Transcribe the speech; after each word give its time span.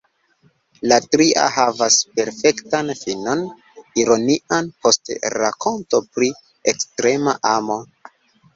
La 0.91 0.95
tria 1.15 1.43
havas 1.57 1.97
perfektan 2.19 2.89
finon, 3.03 3.45
ironian, 4.05 4.73
post 4.87 5.15
rakonto 5.37 6.03
pri 6.17 6.33
ekstrema 6.75 7.39
amo. 7.55 7.81